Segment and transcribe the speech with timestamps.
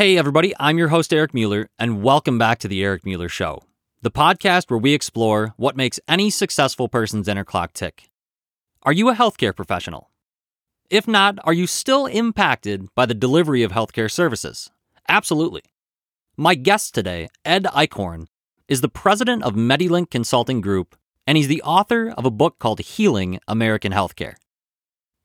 [0.00, 3.64] Hey, everybody, I'm your host, Eric Mueller, and welcome back to The Eric Mueller Show,
[4.00, 8.08] the podcast where we explore what makes any successful person's inner clock tick.
[8.82, 10.08] Are you a healthcare professional?
[10.88, 14.70] If not, are you still impacted by the delivery of healthcare services?
[15.06, 15.64] Absolutely.
[16.34, 18.24] My guest today, Ed Eichhorn,
[18.68, 20.96] is the president of MediLink Consulting Group,
[21.26, 24.36] and he's the author of a book called Healing American Healthcare.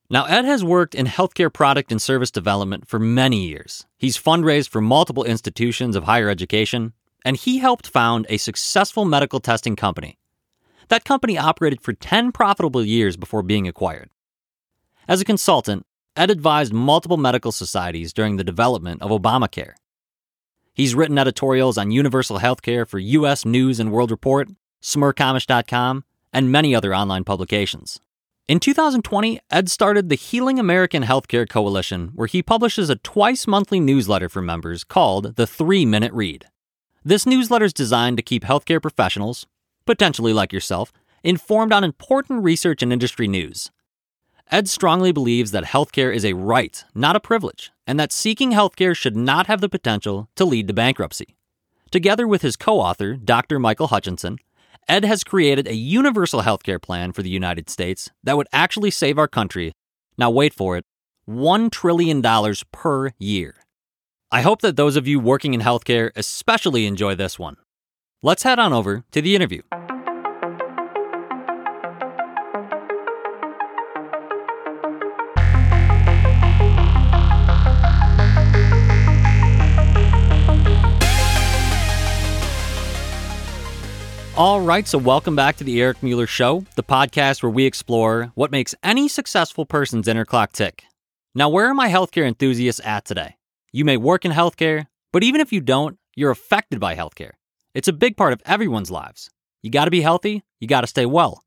[0.09, 3.87] Now, Ed has worked in healthcare product and service development for many years.
[3.97, 9.39] He's fundraised for multiple institutions of higher education, and he helped found a successful medical
[9.39, 10.19] testing company.
[10.89, 14.11] That company operated for 10 profitable years before being acquired.
[15.07, 19.73] As a consultant, Ed advised multiple medical societies during the development of Obamacare.
[20.73, 23.43] He's written editorials on universal healthcare for U.S.
[23.43, 24.49] News and World Report,
[24.83, 28.01] Smerconish.com, and many other online publications.
[28.47, 33.79] In 2020, Ed started the Healing American Healthcare Coalition, where he publishes a twice monthly
[33.79, 36.45] newsletter for members called the Three Minute Read.
[37.03, 39.47] This newsletter is designed to keep healthcare professionals,
[39.87, 43.71] potentially like yourself, informed on important research and industry news.
[44.51, 48.95] Ed strongly believes that healthcare is a right, not a privilege, and that seeking healthcare
[48.95, 51.35] should not have the potential to lead to bankruptcy.
[51.89, 53.57] Together with his co author, Dr.
[53.57, 54.37] Michael Hutchinson,
[54.87, 59.17] Ed has created a universal healthcare plan for the United States that would actually save
[59.17, 59.71] our country,
[60.17, 60.85] now wait for it,
[61.27, 62.21] $1 trillion
[62.71, 63.55] per year.
[64.31, 67.57] I hope that those of you working in healthcare especially enjoy this one.
[68.21, 69.61] Let's head on over to the interview.
[84.37, 88.33] All right, so welcome back to the Eric Mueller Show, the podcast where we explore
[88.35, 90.83] what makes any successful person's inner clock tick.
[91.33, 93.37] Now, where are my healthcare enthusiasts at today?
[93.71, 97.31] You may work in healthcare, but even if you don't, you're affected by healthcare.
[97.73, 99.29] It's a big part of everyone's lives.
[99.63, 101.41] You got to be healthy, you got to stay well.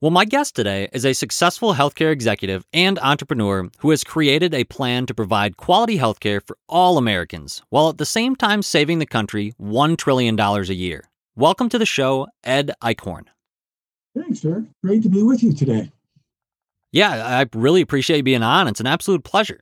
[0.00, 4.64] Well, my guest today is a successful healthcare executive and entrepreneur who has created a
[4.64, 9.04] plan to provide quality healthcare for all Americans while at the same time saving the
[9.06, 11.09] country $1 trillion a year.
[11.36, 13.26] Welcome to the show, Ed Eichhorn.
[14.16, 14.66] Thanks, sir.
[14.84, 15.92] Great to be with you today.
[16.90, 18.66] Yeah, I really appreciate you being on.
[18.66, 19.60] It's an absolute pleasure.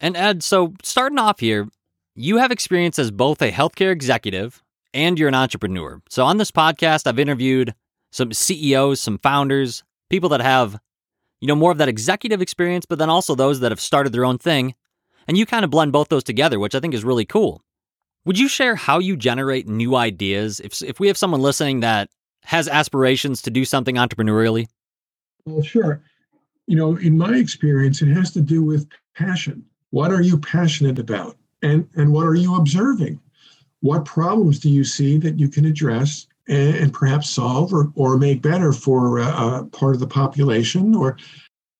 [0.00, 1.68] And Ed, so starting off here,
[2.16, 4.60] you have experience as both a healthcare executive
[4.92, 6.02] and you're an entrepreneur.
[6.08, 7.74] So on this podcast, I've interviewed
[8.10, 10.80] some CEOs, some founders, people that have,
[11.40, 14.24] you know, more of that executive experience, but then also those that have started their
[14.24, 14.74] own thing.
[15.28, 17.62] And you kind of blend both those together, which I think is really cool.
[18.24, 22.08] Would you share how you generate new ideas if, if we have someone listening that
[22.44, 24.66] has aspirations to do something entrepreneurially?
[25.44, 26.02] Well, sure.
[26.66, 29.64] You know, in my experience, it has to do with passion.
[29.90, 31.36] What are you passionate about?
[31.62, 33.20] And, and what are you observing?
[33.80, 38.16] What problems do you see that you can address and, and perhaps solve or, or
[38.16, 41.18] make better for a, a part of the population or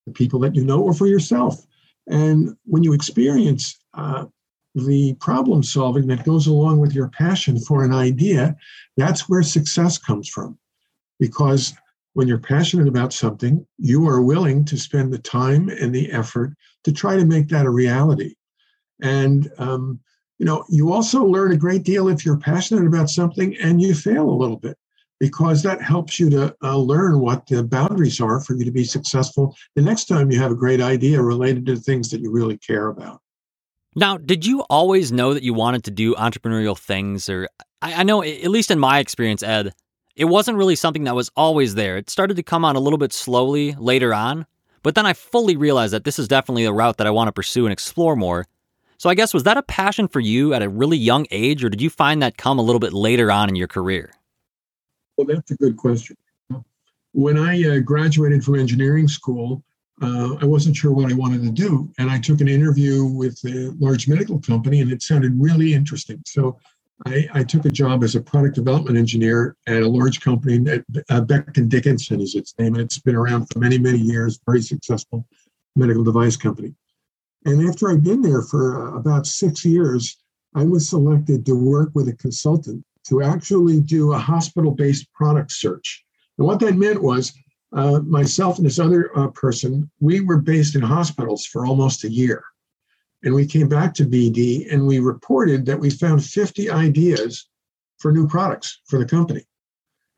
[0.06, 1.66] the people that you know or for yourself?
[2.06, 4.26] And when you experience uh,
[4.75, 8.57] the problem solving that goes along with your passion for an idea,
[8.97, 10.59] that's where success comes from.
[11.21, 11.75] Because
[12.15, 16.55] when you're passionate about something, you are willing to spend the time and the effort
[16.85, 18.35] to try to make that a reality.
[19.03, 20.01] And, um,
[20.39, 23.95] you know, you also learn a great deal if you're passionate about something and you
[23.95, 24.77] fail a little bit,
[25.21, 28.85] because that helps you to uh, learn what the boundaries are for you to be
[28.85, 32.59] successful the next time you have a great idea related to things that you really
[32.59, 33.21] care about.
[33.94, 37.28] Now, did you always know that you wanted to do entrepreneurial things?
[37.28, 37.49] Or
[37.81, 39.72] I, I, know, at least in my experience, Ed,
[40.16, 41.97] it wasn't really something that was always there.
[41.97, 44.47] It started to come on a little bit slowly later on,
[44.82, 47.32] but then I fully realized that this is definitely a route that I want to
[47.32, 48.47] pursue and explore more.
[48.99, 51.69] So I guess was that a passion for you at a really young age, or
[51.69, 54.12] did you find that come a little bit later on in your career?
[55.16, 56.16] Well, that's a good question.
[57.12, 59.62] When I uh, graduated from engineering school,
[60.03, 61.91] uh, I wasn't sure what I wanted to do.
[61.99, 66.21] And I took an interview with a large medical company, and it sounded really interesting.
[66.26, 66.58] So
[67.06, 70.85] I, I took a job as a product development engineer at a large company, at,
[71.11, 72.75] uh, Dickinson is its name.
[72.75, 75.26] And it's been around for many, many years, very successful
[75.76, 76.75] medical device company.
[77.44, 80.17] And after I'd been there for uh, about six years,
[80.55, 85.52] I was selected to work with a consultant to actually do a hospital based product
[85.52, 86.05] search.
[86.38, 87.32] And what that meant was
[87.75, 92.11] uh, myself and this other uh, person, we were based in hospitals for almost a
[92.11, 92.44] year.
[93.25, 97.49] And we came back to BD and we reported that we found 50 ideas
[97.99, 99.44] for new products for the company.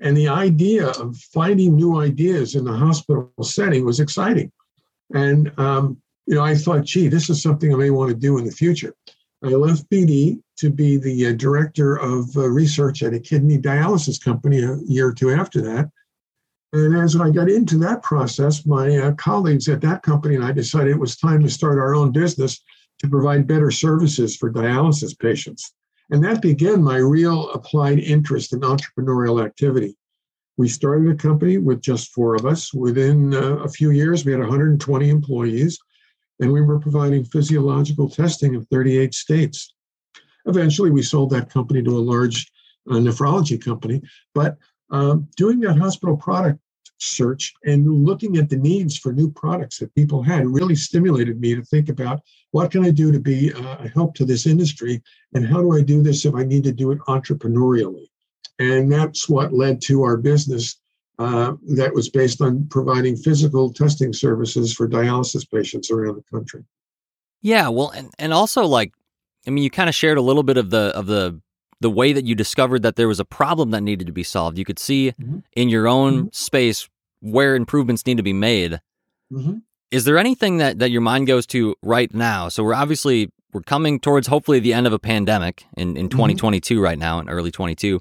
[0.01, 4.53] And the idea of finding new ideas in the hospital setting was exciting.
[5.15, 8.39] And, um, you know, I thought, gee, this is something I may want to do
[8.39, 8.95] in the future.
[9.43, 14.23] I left BD to be the uh, director of uh, research at a kidney dialysis
[14.23, 15.91] company a year or two after that.
[16.77, 20.53] And as I got into that process, my uh, colleagues at that company and I
[20.53, 22.61] decided it was time to start our own business
[22.99, 25.73] to provide better services for dialysis patients.
[26.11, 29.97] And that began my real applied interest in entrepreneurial activity.
[30.59, 32.75] We started a company with just four of us.
[32.75, 35.79] Within uh, a few years, we had 120 employees,
[36.41, 39.75] and we were providing physiological testing in 38 states.
[40.45, 42.53] Eventually, we sold that company to a large
[42.91, 44.03] uh, nephrology company.
[44.35, 44.59] But
[44.91, 46.61] um, doing that hospital product
[46.99, 51.55] search and looking at the needs for new products that people had really stimulated me
[51.55, 52.21] to think about
[52.53, 55.03] what can I do to be uh, a help to this industry
[55.35, 58.07] and how do I do this if I need to do it entrepreneurially.
[58.59, 60.77] And that's what led to our business
[61.19, 66.65] uh, that was based on providing physical testing services for dialysis patients around the country.
[67.43, 68.93] Yeah, well, and, and also like,
[69.47, 71.41] I mean, you kind of shared a little bit of the of the
[71.81, 74.59] the way that you discovered that there was a problem that needed to be solved.
[74.59, 75.39] You could see mm-hmm.
[75.55, 76.29] in your own mm-hmm.
[76.33, 76.89] space
[77.21, 78.81] where improvements need to be made.
[79.33, 79.59] Mm-hmm.
[79.91, 82.49] Is there anything that, that your mind goes to right now?
[82.49, 86.75] So we're obviously we're coming towards hopefully the end of a pandemic in, in 2022
[86.75, 86.83] mm-hmm.
[86.83, 88.01] right now in early 22.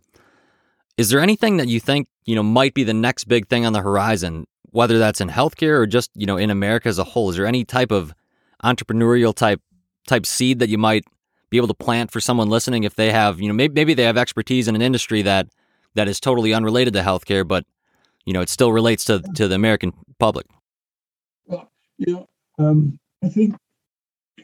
[0.98, 3.74] Is there anything that you think, you know, might be the next big thing on
[3.74, 7.30] the horizon, whether that's in healthcare or just, you know, in America as a whole?
[7.30, 8.14] Is there any type of
[8.64, 9.62] entrepreneurial type
[10.08, 11.04] type seed that you might
[11.50, 14.04] be able to plant for someone listening if they have, you know, maybe, maybe they
[14.04, 15.48] have expertise in an industry that
[15.96, 17.66] that is totally unrelated to healthcare, but
[18.26, 20.48] you know, it still relates to to the American public.
[21.46, 23.56] Well, you know, um, I think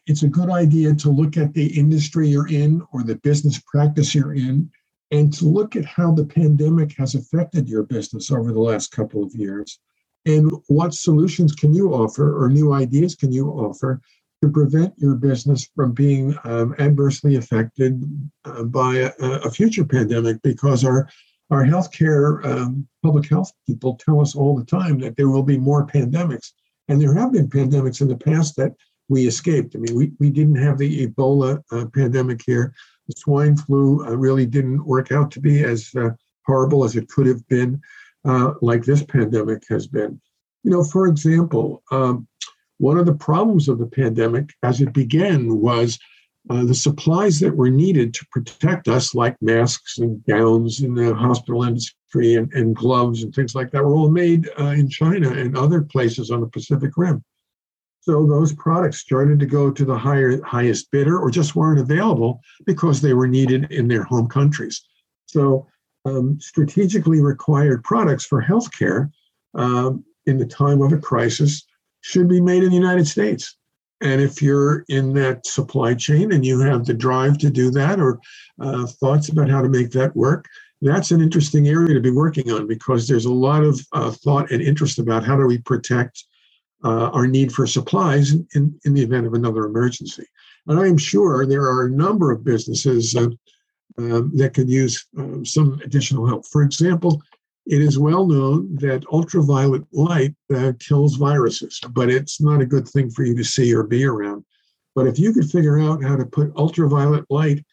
[0.08, 4.16] it's a good idea to look at the industry you're in or the business practice
[4.16, 4.70] you're in
[5.12, 9.24] and to look at how the pandemic has affected your business over the last couple
[9.24, 9.80] of years
[10.26, 14.02] and what solutions can you offer or new ideas can you offer
[14.42, 18.04] to prevent your business from being um, adversely affected
[18.46, 21.08] uh, by a, a, future pandemic because our
[21.52, 25.58] our healthcare um, public health people tell us all the time that there will be
[25.58, 26.52] more pandemics.
[26.88, 28.74] And there have been pandemics in the past that
[29.10, 29.76] we escaped.
[29.76, 32.74] I mean we, we didn't have the ebola uh, pandemic here.
[33.08, 36.12] The swine flu uh, really didn't work out to be as uh,
[36.46, 37.80] horrible as it could have been
[38.26, 40.20] uh, like this pandemic has been.
[40.64, 42.28] You know for example um,
[42.82, 46.00] one of the problems of the pandemic as it began was
[46.50, 51.14] uh, the supplies that were needed to protect us, like masks and gowns in the
[51.14, 55.30] hospital industry and, and gloves and things like that, were all made uh, in China
[55.30, 57.24] and other places on the Pacific Rim.
[58.00, 62.42] So those products started to go to the higher, highest bidder or just weren't available
[62.66, 64.82] because they were needed in their home countries.
[65.28, 65.68] So
[66.06, 69.12] um, strategically required products for healthcare
[69.54, 71.64] um, in the time of a crisis
[72.02, 73.56] should be made in the United States.
[74.02, 78.00] And if you're in that supply chain and you have the drive to do that
[78.00, 78.20] or
[78.60, 80.48] uh, thoughts about how to make that work,
[80.82, 84.50] that's an interesting area to be working on because there's a lot of uh, thought
[84.50, 86.24] and interest about how do we protect
[86.84, 90.26] uh, our need for supplies in, in the event of another emergency.
[90.68, 93.28] And I am sure there are a number of businesses uh,
[94.00, 96.48] um, that could use um, some additional help.
[96.48, 97.22] For example,
[97.66, 102.88] it is well known that ultraviolet light uh, kills viruses, but it's not a good
[102.88, 104.44] thing for you to see or be around.
[104.96, 107.64] But if you could figure out how to put ultraviolet light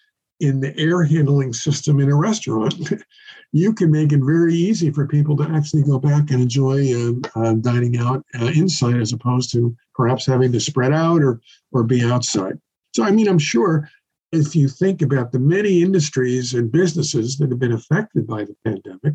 [0.41, 2.93] in the air handling system in a restaurant,
[3.53, 7.13] you can make it very easy for people to actually go back and enjoy uh,
[7.35, 11.41] uh, dining out uh, inside as opposed to perhaps having to spread out or,
[11.73, 12.59] or be outside.
[12.95, 13.89] So, I mean, I'm sure
[14.33, 18.55] if you think about the many industries and businesses that have been affected by the
[18.65, 19.15] pandemic,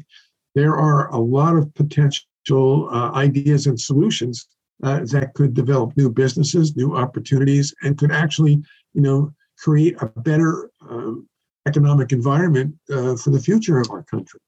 [0.55, 4.47] there are a lot of potential uh, ideas and solutions
[4.83, 8.61] uh, that could develop new businesses, new opportunities, and could actually,
[8.93, 11.27] you know, create a better um,
[11.67, 14.39] economic environment uh, for the future of our country.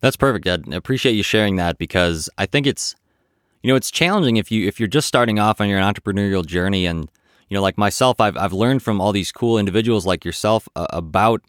[0.00, 0.64] That's perfect, Ed.
[0.70, 2.94] I appreciate you sharing that because I think it's,
[3.62, 6.86] you know, it's challenging if you if you're just starting off on your entrepreneurial journey
[6.86, 7.08] and
[7.48, 10.86] you know, like myself, I've I've learned from all these cool individuals like yourself uh,
[10.90, 11.42] about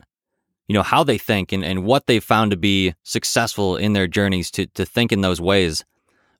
[0.67, 4.07] you know how they think and, and what they found to be successful in their
[4.07, 5.83] journeys to to think in those ways.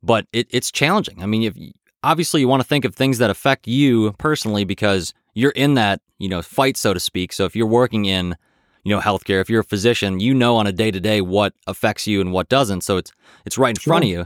[0.02, 1.22] But it, it's challenging.
[1.22, 1.58] I mean if
[2.04, 6.02] obviously you want to think of things that affect you personally because you're in that
[6.20, 7.34] you know fight so to speak.
[7.34, 8.36] So if you're working in
[8.84, 11.54] you know healthcare if you're a physician you know on a day to day what
[11.68, 12.82] affects you and what doesn't.
[12.82, 13.12] So it's
[13.46, 13.92] it's right in sure.
[13.92, 14.26] front of you.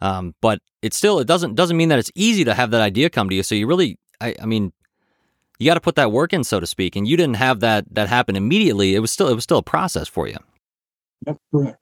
[0.00, 3.10] Um, but it still it doesn't doesn't mean that it's easy to have that idea
[3.10, 3.42] come to you.
[3.42, 4.72] So you really I, I mean
[5.58, 6.96] you got to put that work in, so to speak.
[6.96, 8.94] And you didn't have that that happen immediately.
[8.94, 10.36] It was still it was still a process for you.
[11.22, 11.78] That's correct.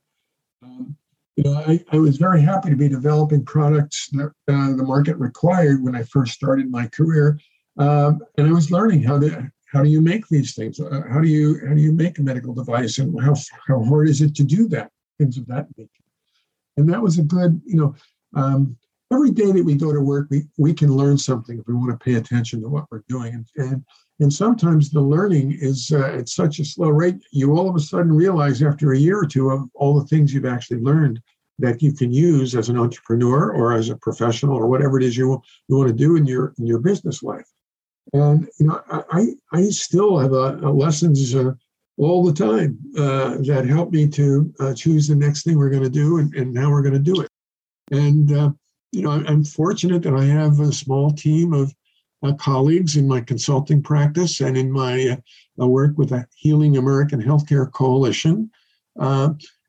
[0.62, 0.96] Um,
[1.36, 5.16] you know, I, I, was very happy to be developing products that uh, the market
[5.18, 7.38] required when I first started my career,
[7.76, 10.80] um, and I was learning how to how do you make these things?
[10.80, 13.34] Uh, how do you how do you make a medical device, and how
[13.66, 14.90] how hard is it to do that?
[15.18, 15.90] Things of that nature.
[16.78, 17.94] And that was a good, you know,
[18.34, 18.76] um,
[19.12, 21.90] every day that we go to work, we we can learn something if we want
[21.90, 23.34] to pay attention to what we're doing.
[23.34, 23.84] And and,
[24.20, 27.80] and sometimes the learning is uh, at such a slow rate, you all of a
[27.80, 31.20] sudden realize after a year or two of all the things you've actually learned
[31.58, 35.16] that you can use as an entrepreneur or as a professional or whatever it is
[35.16, 37.46] you, you want to do in your in your business life.
[38.12, 41.52] And you know, I I still have a, a lessons uh,
[41.98, 45.82] all the time uh, that help me to uh, choose the next thing we're going
[45.82, 47.28] to do and, and how we're going to do it.
[47.90, 48.50] And uh,
[48.96, 51.74] you know, I'm fortunate that I have a small team of
[52.22, 55.18] uh, colleagues in my consulting practice and in my
[55.60, 58.50] uh, work with the Healing American Healthcare Coalition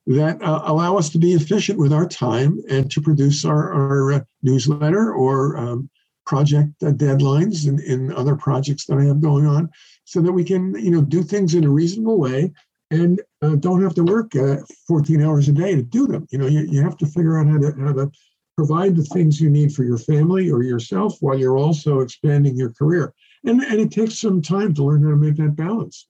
[0.08, 4.14] that uh, allow us to be efficient with our time and to produce our, our
[4.14, 5.90] uh, newsletter or um,
[6.26, 9.70] project uh, deadlines and in other projects that I have going on
[10.06, 12.54] so that we can, you know, do things in a reasonable way
[12.90, 14.58] and uh, don't have to work uh,
[14.88, 16.26] 14 hours a day to do them.
[16.32, 18.12] You know, you, you have to figure out how to, how to
[18.58, 22.72] provide the things you need for your family or yourself while you're also expanding your
[22.74, 23.14] career.
[23.46, 26.08] And, and it takes some time to learn how to make that balance.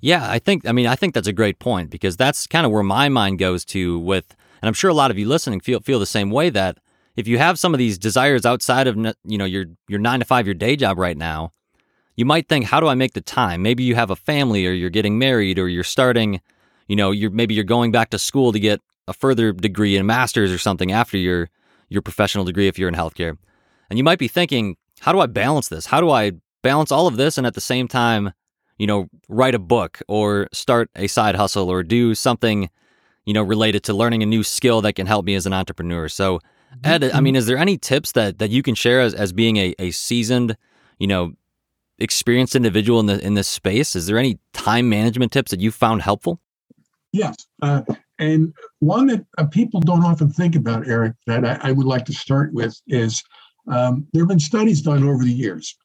[0.00, 2.70] Yeah, I think I mean I think that's a great point because that's kind of
[2.70, 5.80] where my mind goes to with and I'm sure a lot of you listening feel
[5.80, 6.78] feel the same way that
[7.16, 10.26] if you have some of these desires outside of you know your your 9 to
[10.26, 11.50] 5 your day job right now,
[12.14, 13.62] you might think how do I make the time?
[13.62, 16.42] Maybe you have a family or you're getting married or you're starting,
[16.88, 20.04] you know, you're maybe you're going back to school to get a further degree in
[20.04, 21.48] masters or something after your
[21.88, 23.36] your professional degree if you're in healthcare.
[23.90, 25.86] And you might be thinking, how do I balance this?
[25.86, 28.32] How do I balance all of this and at the same time
[28.78, 32.70] you know, write a book or start a side hustle or do something,
[33.24, 36.08] you know, related to learning a new skill that can help me as an entrepreneur.
[36.08, 36.40] So,
[36.84, 39.56] Ed, I mean, is there any tips that that you can share as, as being
[39.56, 40.56] a, a seasoned,
[40.98, 41.32] you know,
[41.98, 43.96] experienced individual in the in this space?
[43.96, 46.40] Is there any time management tips that you found helpful?
[47.12, 47.82] Yes, uh,
[48.18, 52.04] and one that uh, people don't often think about, Eric, that I, I would like
[52.06, 53.22] to start with is
[53.68, 55.76] um, there have been studies done over the years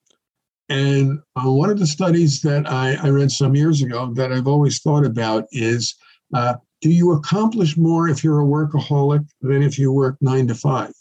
[0.72, 4.48] and uh, one of the studies that I, I, read some years ago that I've
[4.48, 5.94] always thought about is
[6.34, 10.56] uh, do you accomplish more if you're a workaholic than if you work nine to
[10.56, 10.94] five?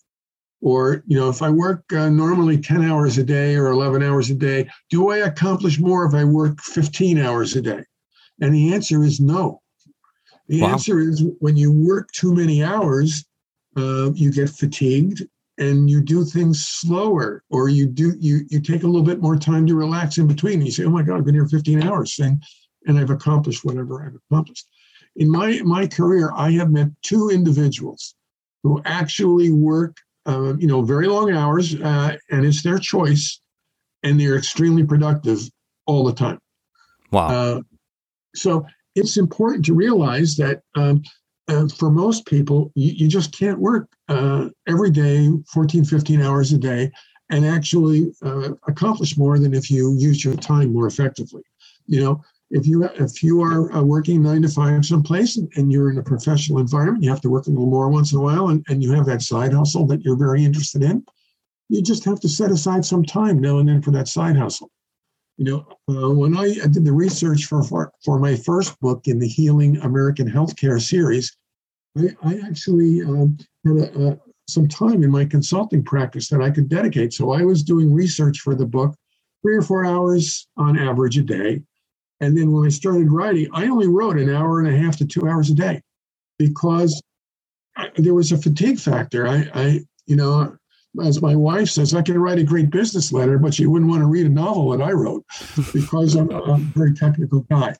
[0.61, 4.29] Or, you know, if I work uh, normally 10 hours a day or 11 hours
[4.31, 7.85] a day, do I accomplish more if I work 15 hours a day?
[8.41, 9.60] And the answer is no.
[10.51, 10.73] The wow.
[10.73, 13.25] answer is when you work too many hours,
[13.77, 15.23] uh, you get fatigued
[15.59, 19.37] and you do things slower or you do you you take a little bit more
[19.37, 21.83] time to relax in between and you say oh my god i've been here 15
[21.83, 22.43] hours and
[22.87, 24.67] and i've accomplished whatever i've accomplished.
[25.17, 28.15] In my my career i have met two individuals
[28.63, 33.41] who actually work uh, you know very long hours uh, and it's their choice
[34.03, 35.41] and they're extremely productive
[35.87, 36.39] all the time.
[37.11, 37.29] Wow.
[37.29, 37.61] Uh,
[38.35, 41.03] so it's important to realize that um,
[41.49, 46.53] uh, for most people, you, you just can't work uh, every day, 14, 15 hours
[46.53, 46.91] a day,
[47.31, 51.43] and actually uh, accomplish more than if you use your time more effectively.
[51.87, 55.71] You know, if you if you are uh, working nine to five someplace and, and,
[55.71, 58.23] you're in a professional environment, you have to work a little more once in a
[58.23, 61.05] while, and, and you have that side hustle that you're very interested in.
[61.69, 64.71] You just have to set aside some time now and then for that side hustle.
[65.41, 69.09] You know, uh, when I, I, did the research for, for, for my first book
[69.09, 71.35] in the Healing American Healthcare series,
[71.97, 74.19] I, I actually um, had a, a,
[74.51, 77.15] some time in my consulting practice that I could dedicate.
[77.15, 78.95] So I was doing research for the book
[79.41, 81.63] three or four hours on average a day.
[82.21, 85.07] And then when I started writing, I only wrote an hour and a half to
[85.07, 85.81] two hours a day
[86.39, 87.03] because
[87.79, 89.27] I, there was a fatigue factor.
[89.27, 90.55] I, I, you know,
[91.05, 94.03] as my wife says, I can write a great business letter, but she wouldn't want
[94.03, 95.25] to read a novel that I wrote
[95.73, 97.75] because I'm a very technical guy.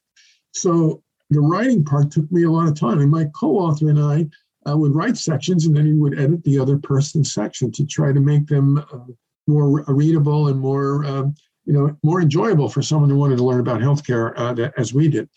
[0.53, 4.29] So the writing part took me a lot of time, and my co-author and I
[4.69, 8.13] uh, would write sections, and then he would edit the other person's section to try
[8.13, 9.13] to make them uh,
[9.47, 13.61] more readable and more, um, you know, more enjoyable for someone who wanted to learn
[13.61, 15.29] about healthcare uh, that, as we did.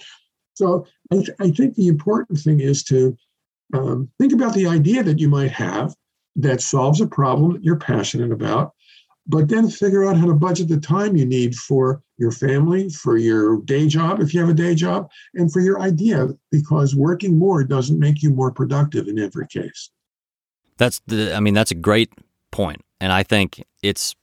[0.56, 3.18] So I, th- I, think the important thing is to
[3.74, 5.96] um, think about the idea that you might have
[6.36, 8.74] that solves a problem that you're passionate about,
[9.28, 13.18] but then figure out how to budget the time you need for your family, for
[13.18, 17.38] your day job, if you have a day job, and for your idea, because working
[17.38, 19.90] more doesn't make you more productive in every case.
[20.78, 22.12] That's the, I mean, that's a great
[22.52, 22.82] point.
[23.00, 24.16] And I think it's,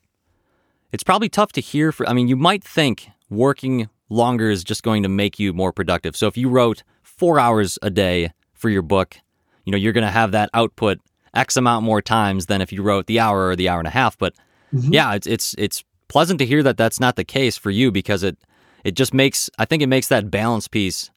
[0.93, 4.83] it's probably tough to hear for, I mean, you might think working longer is just
[4.83, 6.17] going to make you more productive.
[6.17, 9.17] So if you wrote four hours a day for your book,
[9.64, 10.99] you know, you're going to have that output
[11.34, 13.92] X amount more times than if you wrote the hour or the hour and a
[13.92, 14.18] half.
[14.18, 14.34] But
[14.72, 14.92] mm-hmm.
[14.92, 18.22] yeah, it's, it's, it's pleasant to hear that that's not the case for you because
[18.25, 18.37] it
[18.84, 21.10] it just makes I think it makes that balance piece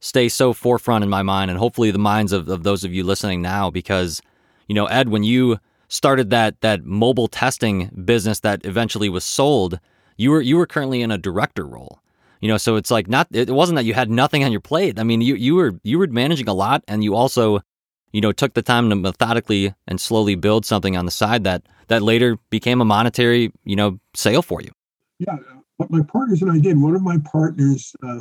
[0.00, 3.04] stay so forefront in my mind and hopefully the minds of, of those of you
[3.04, 4.20] listening now because
[4.66, 5.58] you know Ed when you
[5.88, 9.78] started that that mobile testing business that eventually was sold
[10.16, 12.00] you were you were currently in a director role
[12.40, 14.98] you know so it's like not it wasn't that you had nothing on your plate
[14.98, 17.60] I mean you you were you were managing a lot and you also
[18.12, 21.62] you know took the time to methodically and slowly build something on the side that
[21.88, 24.70] that later became a monetary you know sale for you
[25.18, 25.36] yeah
[25.76, 28.20] what my partners and I did one of my partners uh,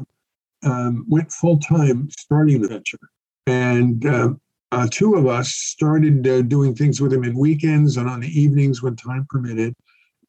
[0.63, 2.99] um, went full time starting the venture.
[3.47, 4.29] And uh,
[4.71, 8.27] uh, two of us started uh, doing things with him in weekends and on the
[8.27, 9.73] evenings when time permitted.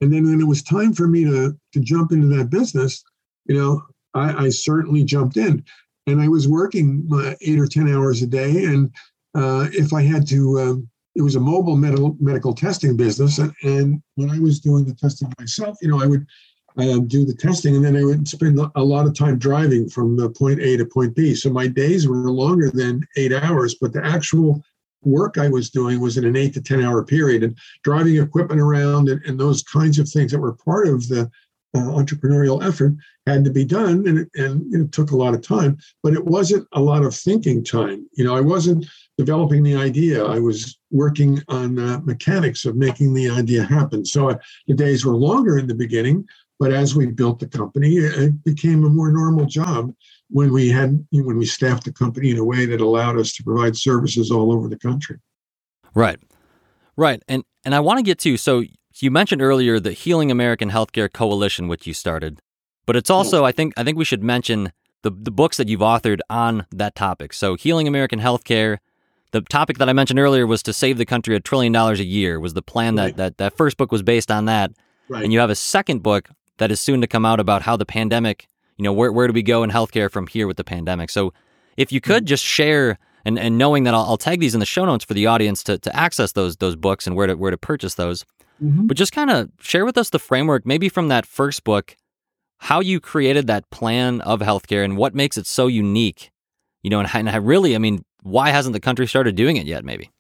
[0.00, 3.05] And then when it was time for me to, to jump into that business,
[3.47, 3.83] you know,
[4.14, 5.64] I, I certainly jumped in.
[6.07, 8.64] And I was working uh, eight or 10 hours a day.
[8.64, 8.90] And
[9.34, 13.38] uh, if I had to, um, it was a mobile medical, medical testing business.
[13.38, 16.26] And, and when I was doing the testing myself, you know, I would
[16.78, 20.16] uh, do the testing, and then I would spend a lot of time driving from
[20.16, 21.34] the point A to point B.
[21.34, 24.62] So my days were longer than eight hours, but the actual
[25.02, 28.60] work I was doing was in an eight to 10 hour period and driving equipment
[28.60, 31.30] around and, and those kinds of things that were part of the
[31.75, 32.94] uh, entrepreneurial effort
[33.26, 34.06] had to be done.
[34.06, 37.64] And, and it took a lot of time, but it wasn't a lot of thinking
[37.64, 38.08] time.
[38.12, 38.87] You know, I wasn't
[39.24, 40.24] developing the idea.
[40.24, 44.06] I was working on uh, mechanics of making the idea happen.
[44.06, 46.26] So uh, the days were longer in the beginning,
[46.58, 49.92] but as we built the company, it became a more normal job
[50.30, 53.42] when we had when we staffed the company in a way that allowed us to
[53.42, 55.18] provide services all over the country.
[55.94, 56.18] Right,
[56.96, 58.64] right, and and I want to get to so
[59.00, 62.40] you mentioned earlier the Healing American Healthcare Coalition, which you started,
[62.86, 64.72] but it's also I think I think we should mention
[65.02, 67.34] the the books that you've authored on that topic.
[67.34, 68.78] So Healing American Healthcare.
[69.32, 72.04] The topic that I mentioned earlier was to save the country a trillion dollars a
[72.04, 72.40] year.
[72.40, 73.16] Was the plan right.
[73.16, 74.72] that, that that first book was based on that,
[75.08, 75.22] right.
[75.22, 77.87] and you have a second book that is soon to come out about how the
[77.87, 78.46] pandemic,
[78.76, 81.10] you know, where, where do we go in healthcare from here with the pandemic?
[81.10, 81.32] So
[81.76, 82.26] if you could mm-hmm.
[82.26, 85.14] just share and, and knowing that I'll, I'll, tag these in the show notes for
[85.14, 88.24] the audience to, to access those those books and where to where to purchase those.
[88.62, 88.87] Mm-hmm.
[88.87, 91.96] But just kind of share with us the framework, maybe from that first book,
[92.59, 96.31] how you created that plan of healthcare and what makes it so unique,
[96.83, 99.66] you know, and, and I really, I mean, why hasn't the country started doing it
[99.66, 99.85] yet?
[99.85, 100.11] Maybe.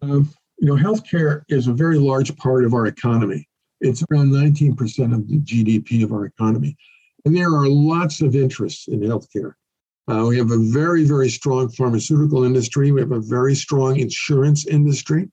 [0.00, 3.48] Um, you know, healthcare is a very large part of our economy.
[3.80, 4.78] It's around 19%
[5.14, 6.76] of the GDP of our economy.
[7.24, 9.54] And there are lots of interests in healthcare.
[10.08, 12.90] Uh, we have a very, very strong pharmaceutical industry.
[12.90, 15.30] We have a very strong insurance industry.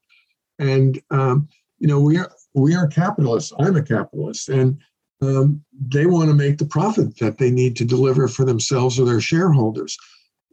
[0.60, 1.48] And, um,
[1.80, 3.54] you know, we are, we are capitalists.
[3.60, 4.50] I'm a capitalist.
[4.50, 4.80] And
[5.22, 9.06] um, they want to make the profit that they need to deliver for themselves or
[9.06, 9.98] their shareholders.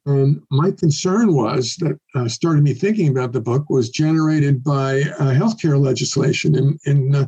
[0.06, 5.00] And my concern was that uh, started me thinking about the book was generated by
[5.00, 7.26] uh, healthcare legislation in, in uh,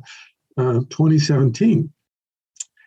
[0.57, 1.93] uh, 2017.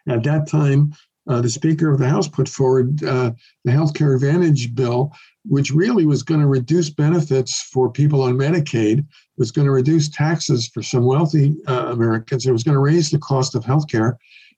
[0.07, 0.93] At that time,
[1.27, 3.31] uh, the Speaker of the House put forward uh,
[3.65, 5.11] the Healthcare Advantage bill,
[5.43, 9.05] which really was going to reduce benefits for people on Medicaid,
[9.37, 12.45] was going to reduce taxes for some wealthy Americans.
[12.45, 14.15] It was going to raise the cost of healthcare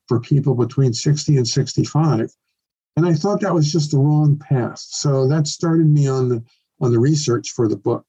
[0.07, 2.29] for people between 60 and 65.
[2.95, 4.79] And I thought that was just the wrong path.
[4.79, 6.43] So that started me on the
[6.79, 8.05] on the research for the book.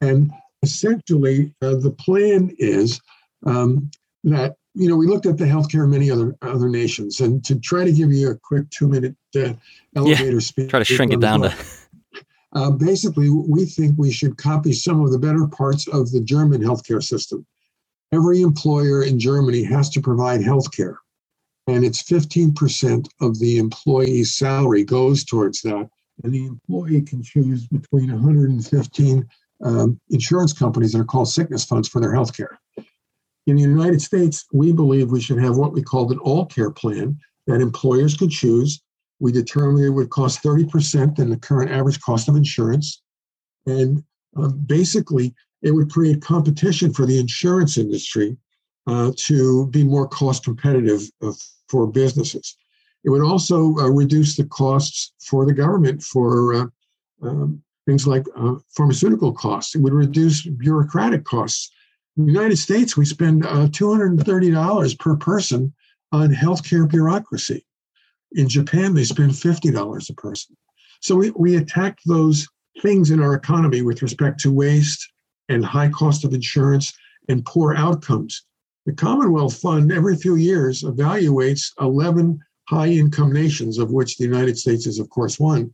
[0.00, 0.32] And
[0.62, 3.00] essentially, uh, the plan is
[3.44, 3.90] um,
[4.24, 7.58] that you know we looked at the healthcare in many other other nations, and to
[7.58, 9.52] try to give you a quick two minute uh,
[9.94, 11.54] elevator yeah, speech, try to shrink it down to.
[12.54, 16.62] Uh, basically, we think we should copy some of the better parts of the German
[16.62, 17.44] healthcare system.
[18.12, 20.98] Every employer in Germany has to provide healthcare,
[21.66, 25.88] and it's 15% of the employee's salary goes towards that.
[26.22, 29.28] And the employee can choose between 115
[29.64, 32.56] um, insurance companies that are called sickness funds for their healthcare.
[33.46, 36.70] In the United States, we believe we should have what we called an all care
[36.70, 38.82] plan that employers could choose.
[39.20, 43.02] We determined it would cost 30% than the current average cost of insurance.
[43.66, 44.02] And
[44.36, 48.36] uh, basically, it would create competition for the insurance industry
[48.86, 51.32] uh, to be more cost competitive uh,
[51.68, 52.56] for businesses.
[53.04, 56.66] It would also uh, reduce the costs for the government for uh,
[57.22, 58.24] um, things like
[58.74, 59.74] pharmaceutical costs.
[59.74, 61.70] It would reduce bureaucratic costs
[62.16, 65.72] in the United States, we spend uh, $230 per person
[66.12, 67.66] on healthcare bureaucracy.
[68.32, 70.56] In Japan, they spend $50 a person.
[71.00, 72.46] So we, we attack those
[72.80, 75.12] things in our economy with respect to waste
[75.48, 76.92] and high cost of insurance
[77.28, 78.44] and poor outcomes.
[78.86, 84.58] The Commonwealth Fund every few years evaluates 11 high income nations, of which the United
[84.58, 85.72] States is, of course, one.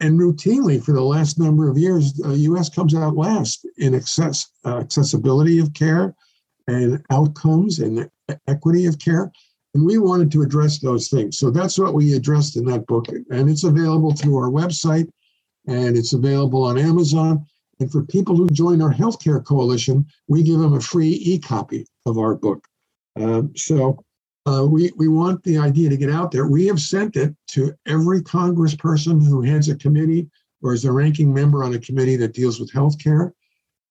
[0.00, 2.68] And routinely, for the last number of years, the U.S.
[2.68, 6.14] comes out last in access, uh, accessibility of care
[6.66, 8.10] and outcomes and
[8.48, 9.30] equity of care.
[9.74, 11.38] And we wanted to address those things.
[11.38, 13.06] So that's what we addressed in that book.
[13.30, 15.08] And it's available through our website
[15.66, 17.46] and it's available on Amazon.
[17.80, 21.86] And for people who join our healthcare coalition, we give them a free e copy
[22.08, 22.66] of our book.
[23.16, 24.04] Um, so
[24.46, 26.46] uh, we, we want the idea to get out there.
[26.46, 30.28] We have sent it to every congressperson who heads a committee
[30.62, 33.32] or is a ranking member on a committee that deals with healthcare.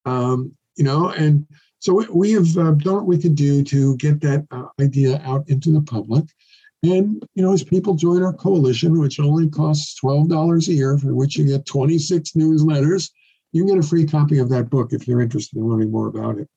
[0.05, 1.45] Um, you know, and
[1.79, 5.47] so we have uh, done what we could do to get that uh, idea out
[5.47, 6.25] into the public.
[6.83, 11.13] And, you know, as people join our coalition, which only costs $12 a year, for
[11.13, 13.11] which you get 26 newsletters,
[13.51, 16.07] you can get a free copy of that book if you're interested in learning more
[16.07, 16.47] about it.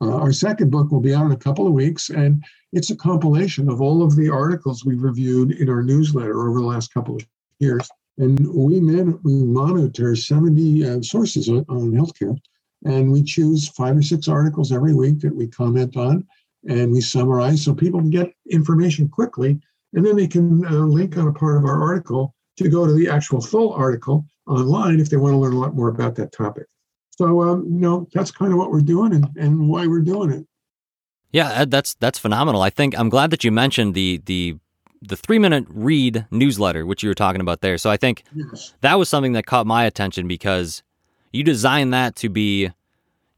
[0.00, 2.96] Uh, our second book will be out in a couple of weeks, and it's a
[2.96, 7.16] compilation of all of the articles we've reviewed in our newsletter over the last couple
[7.16, 7.26] of
[7.58, 7.88] years.
[8.18, 12.36] And we, man, we monitor 70 uh, sources on, on healthcare,
[12.84, 16.26] and we choose five or six articles every week that we comment on
[16.68, 19.58] and we summarize so people can get information quickly,
[19.94, 22.92] and then they can uh, link on a part of our article to go to
[22.92, 26.32] the actual full article online if they want to learn a lot more about that
[26.32, 26.66] topic.
[27.16, 30.30] So, um, you know, that's kind of what we're doing and, and why we're doing
[30.32, 30.46] it.
[31.32, 32.62] Yeah, that's that's phenomenal.
[32.62, 34.56] I think I'm glad that you mentioned the the
[35.02, 37.78] the three minute read newsletter, which you were talking about there.
[37.78, 38.74] So I think yes.
[38.80, 40.82] that was something that caught my attention because
[41.32, 42.70] you designed that to be,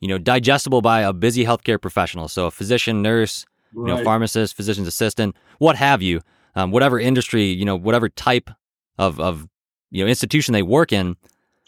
[0.01, 2.29] you know, digestible by a busy healthcare professional.
[2.29, 3.88] So a physician, nurse, right.
[3.88, 6.21] you know, pharmacist, physician's assistant, what have you,
[6.55, 8.51] um, whatever industry, you know, whatever type
[8.99, 9.49] of of
[9.91, 11.17] you know institution they work in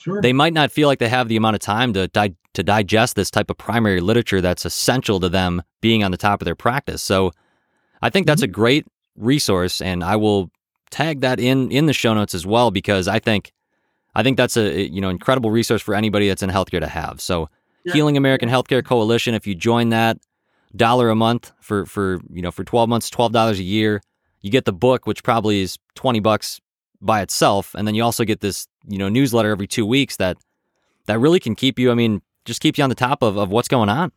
[0.01, 0.23] Sure.
[0.23, 3.17] They might not feel like they have the amount of time to di- to digest
[3.17, 6.55] this type of primary literature that's essential to them being on the top of their
[6.55, 7.03] practice.
[7.03, 7.33] So
[8.01, 8.51] I think that's mm-hmm.
[8.51, 8.87] a great
[9.17, 10.51] resource and I will
[10.91, 13.53] tag that in in the show notes as well because I think
[14.15, 17.21] I think that's a you know incredible resource for anybody that's in healthcare to have.
[17.21, 17.51] So
[17.85, 17.93] yeah.
[17.93, 20.17] Healing American Healthcare Coalition if you join that
[20.75, 24.01] dollar a month for for you know for 12 months, $12 a year,
[24.41, 26.59] you get the book which probably is 20 bucks
[27.01, 30.37] by itself, and then you also get this you know newsletter every two weeks that
[31.07, 31.91] that really can keep you.
[31.91, 34.13] I mean, just keep you on the top of of what's going on.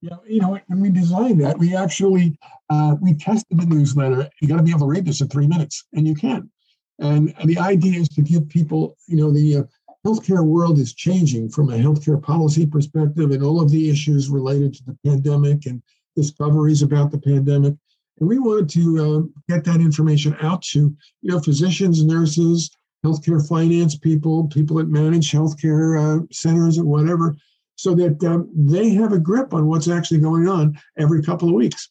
[0.00, 2.36] Yeah, you know, when we designed that, we actually
[2.70, 4.28] uh, we tested the newsletter.
[4.40, 6.50] You got to be able to read this in three minutes, and you can.
[6.98, 9.62] And, and the idea is to give people, you know, the uh,
[10.04, 14.74] healthcare world is changing from a healthcare policy perspective, and all of the issues related
[14.74, 15.80] to the pandemic and
[16.16, 17.74] discoveries about the pandemic.
[18.18, 20.78] And we wanted to uh, get that information out to
[21.22, 22.70] you know physicians, nurses,
[23.04, 27.34] healthcare finance people, people that manage healthcare uh, centers or whatever,
[27.76, 31.54] so that um, they have a grip on what's actually going on every couple of
[31.54, 31.90] weeks.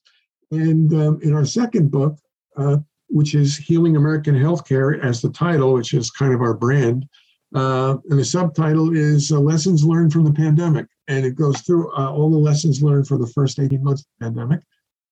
[0.52, 2.18] And um, in our second book,
[2.58, 7.06] uh, which is Healing American Healthcare as the title, which is kind of our brand,
[7.54, 10.88] uh, and the subtitle is uh, Lessons Learned from the Pandemic.
[11.08, 14.08] And it goes through uh, all the lessons learned for the first 18 months of
[14.20, 14.62] the pandemic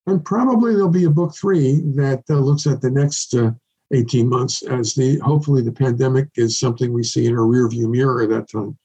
[0.09, 3.51] and probably there'll be a book three that uh, looks at the next uh,
[3.93, 8.21] 18 months as the hopefully the pandemic is something we see in our rearview mirror
[8.21, 8.77] at that time.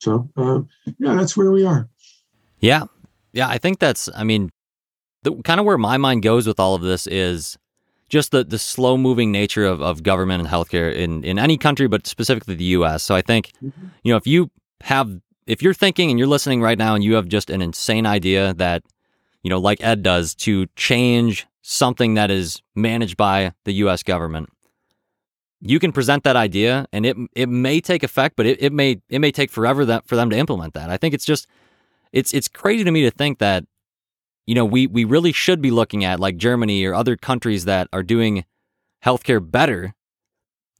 [0.00, 0.60] So uh,
[0.98, 1.88] yeah, that's where we are.
[2.60, 2.84] Yeah,
[3.32, 4.08] yeah, I think that's.
[4.14, 4.50] I mean,
[5.22, 7.56] the kind of where my mind goes with all of this is
[8.08, 11.88] just the the slow moving nature of, of government and healthcare in in any country,
[11.88, 13.02] but specifically the U.S.
[13.02, 13.86] So I think mm-hmm.
[14.02, 14.50] you know if you
[14.82, 15.10] have
[15.46, 18.54] if you're thinking and you're listening right now and you have just an insane idea
[18.54, 18.82] that
[19.44, 24.48] you know, like Ed does, to change something that is managed by the US government.
[25.60, 29.00] You can present that idea and it it may take effect, but it, it may
[29.08, 30.90] it may take forever that for them to implement that.
[30.90, 31.46] I think it's just
[32.12, 33.64] it's it's crazy to me to think that,
[34.46, 37.88] you know, we we really should be looking at like Germany or other countries that
[37.92, 38.44] are doing
[39.04, 39.94] healthcare better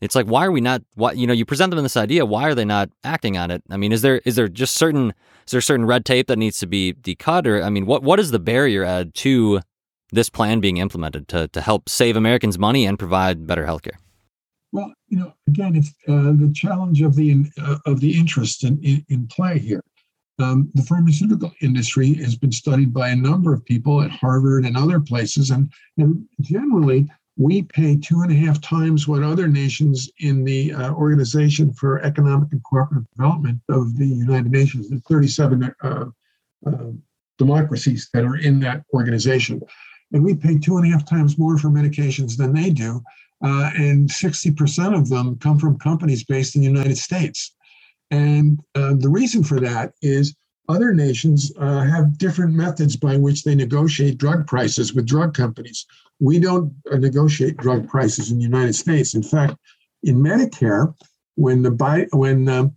[0.00, 2.44] it's like why are we not why you know you present them this idea why
[2.44, 3.62] are they not acting on it?
[3.70, 5.14] I mean is there is there just certain
[5.46, 8.20] is there certain red tape that needs to be decut or i mean what what
[8.20, 9.60] is the barrier Ed to
[10.10, 13.96] this plan being implemented to to help save americans money and provide better healthcare?
[14.72, 18.82] Well you know again it's uh, the challenge of the uh, of the interest in,
[18.82, 19.82] in, in play here.
[20.40, 24.76] Um, the pharmaceutical industry has been studied by a number of people at harvard and
[24.76, 30.10] other places and and generally we pay two and a half times what other nations
[30.20, 35.74] in the uh, Organization for Economic and Cooperative Development of the United Nations, the 37
[35.82, 36.04] uh,
[36.66, 36.70] uh,
[37.38, 39.60] democracies that are in that organization.
[40.12, 43.02] And we pay two and a half times more for medications than they do.
[43.42, 47.54] Uh, and 60% of them come from companies based in the United States.
[48.10, 50.36] And uh, the reason for that is
[50.68, 55.86] other nations uh, have different methods by which they negotiate drug prices with drug companies.
[56.20, 59.14] We don't uh, negotiate drug prices in the United States.
[59.14, 59.56] In fact,
[60.02, 60.94] in Medicare,
[61.36, 62.76] when the when um,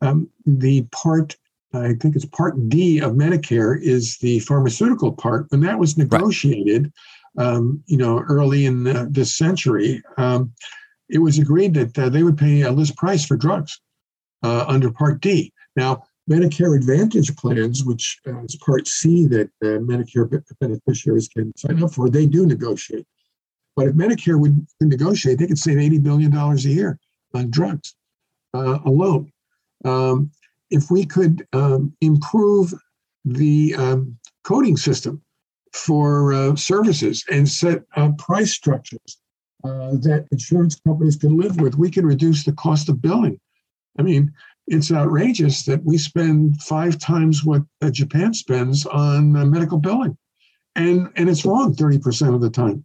[0.00, 1.36] um, the part
[1.72, 5.46] I think it's Part D of Medicare is the pharmaceutical part.
[5.50, 6.92] When that was negotiated,
[7.38, 10.52] um, you know, early in the, this century, um,
[11.08, 13.80] it was agreed that uh, they would pay a list price for drugs
[14.42, 15.52] uh, under Part D.
[15.76, 21.82] Now, Medicare Advantage plans, which uh, is Part C that uh, Medicare beneficiaries can sign
[21.82, 23.06] up for, they do negotiate.
[23.76, 26.98] But if Medicare would negotiate, they could save $80 billion a year
[27.34, 27.94] on drugs
[28.54, 29.30] uh, alone.
[29.84, 30.30] Um,
[30.70, 32.72] if we could um, improve
[33.24, 35.20] the um, coding system
[35.72, 37.82] for uh, services and set
[38.16, 39.18] price structures
[39.64, 43.40] uh, that insurance companies can live with, we can reduce the cost of billing.
[43.98, 44.32] I mean,
[44.66, 50.16] it's outrageous that we spend five times what uh, Japan spends on uh, medical billing,
[50.74, 52.84] and and it's wrong thirty percent of the time.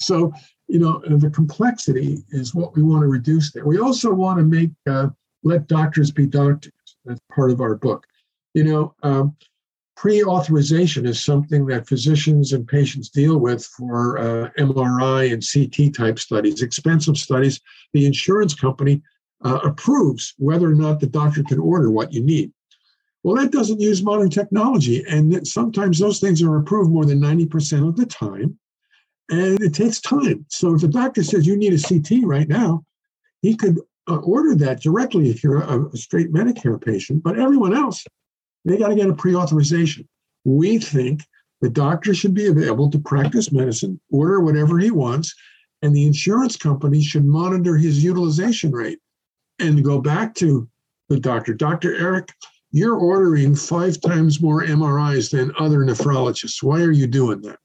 [0.00, 0.32] So
[0.68, 3.64] you know the complexity is what we want to reduce there.
[3.64, 5.08] We also want to make uh,
[5.42, 6.72] let doctors be doctors.
[7.04, 8.06] That's part of our book.
[8.54, 9.36] You know, um,
[9.96, 16.18] pre-authorization is something that physicians and patients deal with for uh, MRI and CT type
[16.18, 17.60] studies, expensive studies.
[17.92, 19.02] The insurance company
[19.44, 22.52] uh, approves whether or not the doctor can order what you need.
[23.22, 27.86] Well, that doesn't use modern technology, and sometimes those things are approved more than 90%
[27.86, 28.58] of the time,
[29.28, 30.46] and it takes time.
[30.48, 32.84] So if the doctor says you need a CT right now,
[33.42, 37.74] he could uh, order that directly if you're a, a straight Medicare patient, but everyone
[37.74, 38.04] else,
[38.64, 40.08] they got to get a pre authorization.
[40.44, 41.22] We think
[41.60, 45.34] the doctor should be available to practice medicine, order whatever he wants,
[45.82, 48.98] and the insurance company should monitor his utilization rate
[49.60, 50.68] and go back to
[51.08, 51.54] the doctor.
[51.54, 51.94] Dr.
[51.96, 52.32] Eric,
[52.72, 56.62] you're ordering five times more MRIs than other nephrologists.
[56.62, 57.58] Why are you doing that?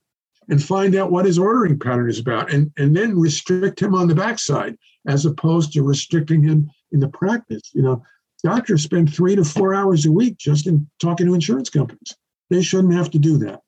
[0.49, 4.07] And find out what his ordering pattern is about and, and then restrict him on
[4.07, 4.77] the backside
[5.07, 7.71] as opposed to restricting him in the practice.
[7.73, 8.03] You know,
[8.43, 12.15] doctors spend three to four hours a week just in talking to insurance companies.
[12.49, 13.61] They shouldn't have to do that.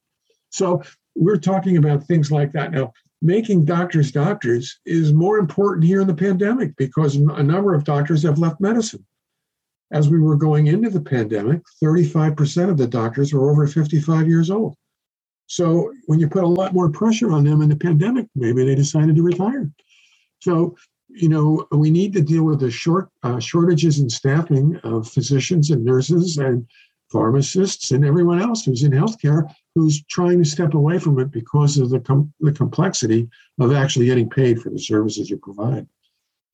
[0.50, 0.82] So
[1.16, 2.72] we're talking about things like that.
[2.72, 7.84] Now, making doctors doctors is more important here in the pandemic because a number of
[7.84, 9.06] doctors have left medicine.
[9.92, 14.52] As we were going into the pandemic, 35% of the doctors were over 55 years
[14.52, 14.76] old.
[15.48, 18.76] So when you put a lot more pressure on them in the pandemic, maybe they
[18.76, 19.72] decided to retire.
[20.40, 20.76] So,
[21.08, 25.72] you know, we need to deal with the short uh, shortages in staffing of physicians
[25.72, 26.68] and nurses and
[27.10, 31.78] pharmacists and everyone else who's in healthcare who's trying to step away from it because
[31.78, 35.86] of the, com- the complexity of actually getting paid for the services you provide.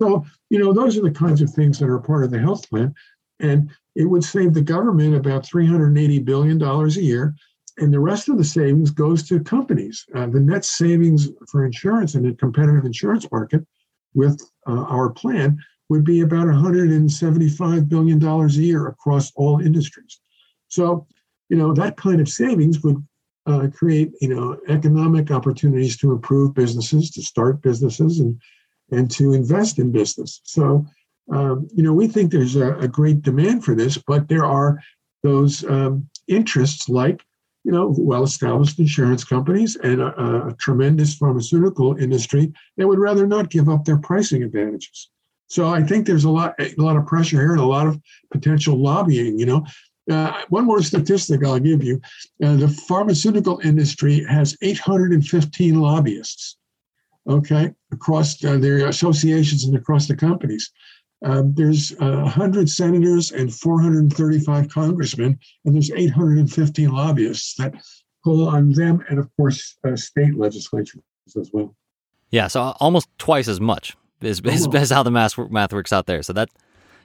[0.01, 2.69] So, you know, those are the kinds of things that are part of the health
[2.69, 2.93] plan.
[3.39, 7.33] And it would save the government about $380 billion a year.
[7.77, 10.05] And the rest of the savings goes to companies.
[10.13, 13.65] Uh, the net savings for insurance in a competitive insurance market
[14.13, 15.57] with uh, our plan
[15.87, 20.19] would be about $175 billion a year across all industries.
[20.67, 21.07] So,
[21.47, 23.01] you know, that kind of savings would
[23.45, 28.39] uh, create, you know, economic opportunities to improve businesses, to start businesses, and
[28.91, 30.41] and to invest in business.
[30.43, 30.85] So,
[31.31, 34.79] um, you know, we think there's a, a, great demand for this, but there are
[35.23, 37.23] those um, interests like,
[37.63, 43.49] you know, well-established insurance companies and a, a tremendous pharmaceutical industry that would rather not
[43.49, 45.09] give up their pricing advantages.
[45.47, 47.99] So I think there's a lot, a lot of pressure here and a lot of
[48.31, 49.39] potential lobbying.
[49.39, 49.65] You know,
[50.11, 52.01] uh, one more statistic I'll give you.
[52.43, 56.57] Uh, the pharmaceutical industry has 815 lobbyists,
[57.29, 60.71] okay, across uh, their associations and across the companies.
[61.23, 67.73] Um, there's 100 senators and 435 congressmen, and there's 815 lobbyists that
[68.23, 71.01] pull on them, and of course, uh, state legislatures
[71.39, 71.75] as well.
[72.29, 76.07] Yeah, so almost twice as much is, is, is how the math, math works out
[76.07, 76.23] there.
[76.23, 76.49] So that,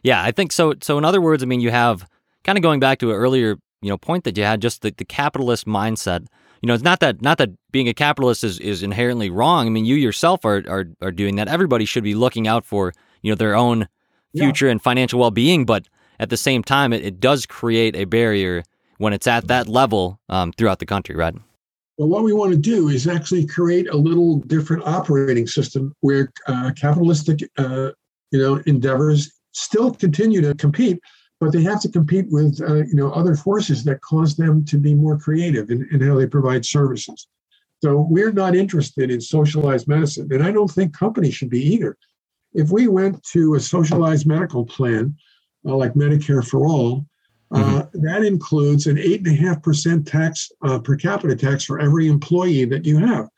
[0.03, 0.75] yeah, I think so.
[0.81, 2.09] So in other words, I mean, you have
[2.45, 4.93] kind of going back to an earlier you know point that you had, just the,
[4.97, 6.27] the capitalist mindset.
[6.63, 9.67] You know, it's not that not that being a capitalist is, is inherently wrong.
[9.67, 11.49] I mean, you yourself are, are are doing that.
[11.49, 13.89] Everybody should be looking out for you know their own
[14.37, 14.73] future yeah.
[14.73, 15.89] and financial well being, but
[16.21, 18.65] at the same time, it, it does create a barrier
[18.99, 21.35] when it's at that level um, throughout the country, right?
[21.97, 26.31] Well, what we want to do is actually create a little different operating system where
[26.47, 27.91] uh, capitalistic, uh,
[28.31, 31.01] you know, endeavors still continue to compete,
[31.41, 34.79] but they have to compete with uh, you know other forces that cause them to
[34.79, 37.29] be more creative in, in, how they provide services.
[37.83, 41.97] So we're not interested in socialized medicine, and I don't think companies should be either.
[42.55, 45.17] If we went to a socialized medical plan
[45.65, 47.07] uh, like Medicare for all,
[47.51, 48.03] uh, mm-hmm.
[48.03, 52.09] that includes an eight and a half percent tax uh, per capita tax for every
[52.09, 53.29] employee that you have.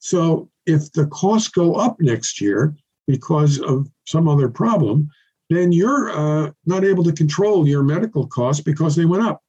[0.00, 5.08] So if the costs go up next year because of some other problem,
[5.48, 9.42] then you're uh, not able to control your medical costs because they went up.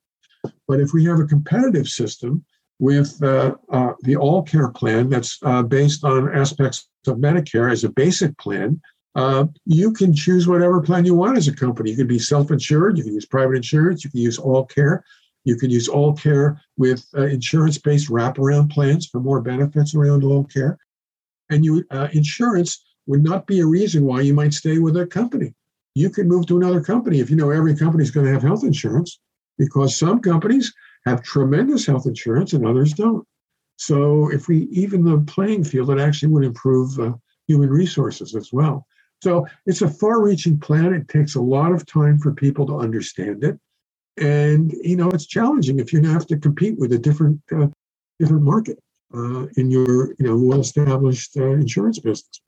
[0.67, 2.45] But if we have a competitive system
[2.79, 7.83] with uh, uh, the All Care plan that's uh, based on aspects of Medicare as
[7.83, 8.79] a basic plan,
[9.15, 11.91] uh, you can choose whatever plan you want as a company.
[11.91, 15.03] You can be self insured, you can use private insurance, you can use All Care,
[15.43, 20.23] you can use All Care with uh, insurance based wraparound plans for more benefits around
[20.23, 20.77] All Care.
[21.49, 21.83] And you
[22.13, 25.55] insurance would not be a reason why you might stay with a company.
[25.99, 28.41] You could move to another company if you know every company is going to have
[28.41, 29.19] health insurance
[29.57, 30.73] because some companies
[31.05, 33.27] have tremendous health insurance and others don't.
[33.75, 37.13] So if we even the playing field, it actually would improve uh,
[37.47, 38.87] human resources as well.
[39.21, 40.93] So it's a far-reaching plan.
[40.93, 43.59] It takes a lot of time for people to understand it,
[44.15, 47.67] and you know it's challenging if you have to compete with a different uh,
[48.19, 48.79] different market
[49.13, 52.41] uh, in your you know well-established uh, insurance business.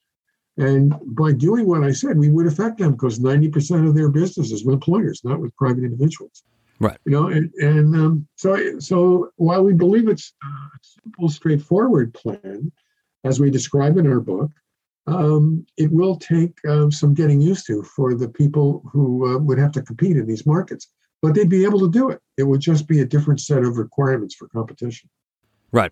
[0.61, 4.51] And by doing what I said, we would affect them because 90% of their business
[4.51, 6.43] is with employers, not with private individuals.
[6.79, 6.97] Right.
[7.05, 10.47] You know, and, and um, so so while we believe it's a
[10.81, 12.71] simple, straightforward plan,
[13.23, 14.51] as we describe in our book,
[15.07, 19.57] um, it will take uh, some getting used to for the people who uh, would
[19.57, 20.89] have to compete in these markets.
[21.23, 22.19] But they'd be able to do it.
[22.37, 25.09] It would just be a different set of requirements for competition.
[25.71, 25.91] Right.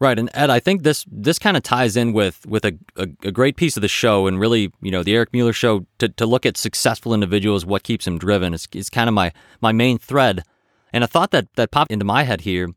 [0.00, 3.08] Right, and Ed, I think this this kind of ties in with with a, a,
[3.22, 6.08] a, great piece of the show, and really, you know, the Eric Mueller show to,
[6.08, 9.72] to look at successful individuals, what keeps them driven, is, is kind of my my
[9.72, 10.42] main thread.
[10.92, 12.70] And a thought that that popped into my head here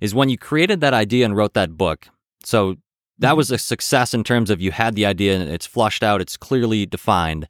[0.00, 2.08] is when you created that idea and wrote that book.
[2.42, 2.76] So
[3.18, 3.36] that mm-hmm.
[3.36, 6.36] was a success in terms of you had the idea and it's flushed out, it's
[6.36, 7.46] clearly defined.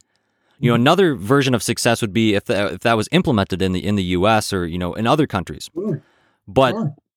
[0.59, 0.81] You know, mm-hmm.
[0.81, 3.95] another version of success would be if the, if that was implemented in the in
[3.95, 4.53] the U.S.
[4.53, 5.69] or you know in other countries.
[6.47, 6.75] But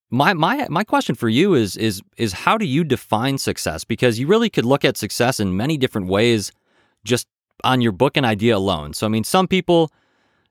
[0.09, 3.83] my my my question for you is is is how do you define success?
[3.83, 6.51] Because you really could look at success in many different ways
[7.03, 7.27] just
[7.63, 8.93] on your book and idea alone.
[8.93, 9.91] So I mean, some people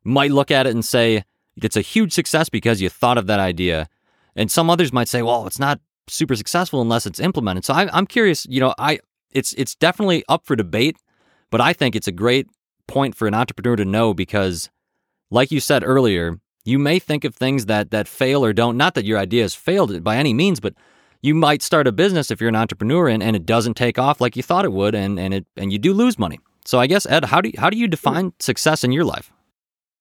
[0.05, 1.25] might look at it and say
[1.57, 3.89] it's a huge success because you thought of that idea,
[4.37, 7.65] and some others might say, well, it's not super successful unless it's implemented.
[7.65, 8.47] So I, I'm curious.
[8.49, 9.01] You know, I
[9.33, 10.97] it's it's definitely up for debate,
[11.51, 12.47] but I think it's a great
[12.87, 14.71] point for an entrepreneur to know because,
[15.31, 16.39] like you said earlier,
[16.69, 18.77] you may think of things that that fail or don't.
[18.77, 20.75] Not that your idea has failed by any means, but
[21.23, 24.21] you might start a business if you're an entrepreneur and, and it doesn't take off
[24.21, 26.39] like you thought it would, and and it and you do lose money.
[26.65, 29.33] So I guess Ed, how do you, how do you define success in your life?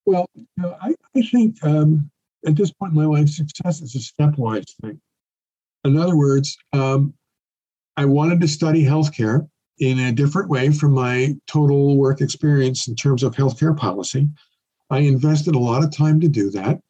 [0.05, 2.09] Well, you know, I, I think um,
[2.45, 4.99] at this point in my life, success is a stepwise thing.
[5.85, 7.13] In other words, um,
[7.95, 9.47] I wanted to study healthcare
[9.79, 14.27] in a different way from my total work experience in terms of healthcare policy.
[14.89, 16.81] I invested a lot of time to do that.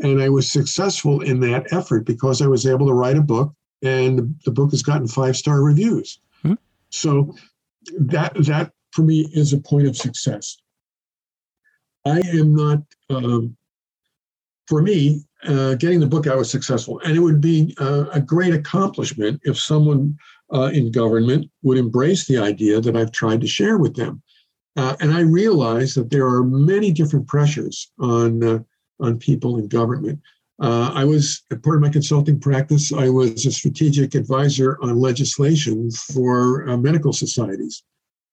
[0.00, 3.52] And I was successful in that effort because I was able to write a book,
[3.82, 6.20] and the book has gotten five star reviews.
[6.44, 6.54] Mm-hmm.
[6.88, 7.34] So
[7.98, 10.56] that that for me is a point of success.
[12.06, 12.82] I am not.
[13.10, 13.56] Um,
[14.66, 18.20] for me, uh, getting the book out was successful, and it would be uh, a
[18.20, 20.16] great accomplishment if someone
[20.52, 24.22] uh, in government would embrace the idea that I've tried to share with them.
[24.76, 28.58] Uh, and I realize that there are many different pressures on uh,
[29.00, 30.20] on people in government.
[30.60, 32.92] Uh, I was part of my consulting practice.
[32.92, 37.82] I was a strategic advisor on legislation for uh, medical societies,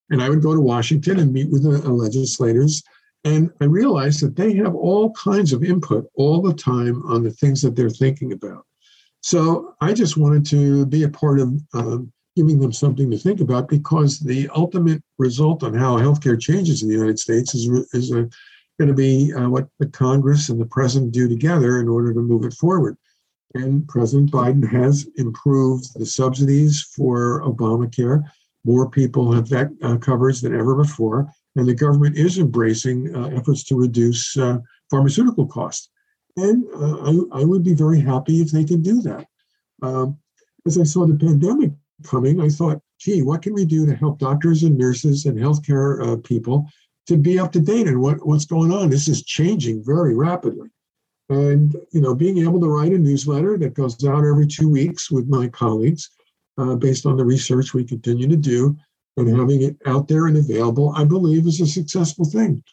[0.09, 2.83] and I would go to Washington and meet with the uh, legislators.
[3.23, 7.31] And I realized that they have all kinds of input all the time on the
[7.31, 8.65] things that they're thinking about.
[9.21, 13.41] So I just wanted to be a part of um, giving them something to think
[13.41, 18.11] about because the ultimate result on how healthcare changes in the United States is, is
[18.11, 18.29] going
[18.87, 22.45] to be uh, what the Congress and the president do together in order to move
[22.45, 22.95] it forward.
[23.55, 28.23] And President Biden has improved the subsidies for Obamacare.
[28.63, 31.27] More people have that uh, coverage than ever before.
[31.55, 34.59] And the government is embracing uh, efforts to reduce uh,
[34.91, 35.89] pharmaceutical costs.
[36.35, 36.97] And uh,
[37.33, 39.25] I, I, would be very happy if they could do that.
[39.81, 40.19] Um,
[40.67, 41.71] as I saw the pandemic
[42.03, 46.05] coming, I thought, gee, what can we do to help doctors and nurses and healthcare
[46.05, 46.67] uh, people
[47.07, 48.89] to be up to date and what, what's going on?
[48.89, 50.69] This is changing very rapidly.
[51.29, 55.11] And, you know, being able to write a newsletter that goes out every two weeks
[55.11, 56.09] with my colleagues
[56.57, 58.77] uh, based on the research we continue to do
[59.17, 62.63] and having it out there and available, I believe is a successful thing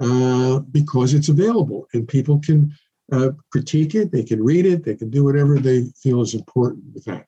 [0.00, 2.72] uh, because it's available and people can
[3.12, 6.84] uh, critique it, they can read it, they can do whatever they feel is important
[6.94, 7.26] with that.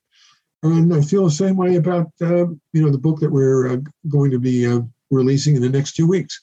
[0.63, 3.77] And I feel the same way about uh, you know the book that we're uh,
[4.07, 6.39] going to be uh, releasing in the next two weeks.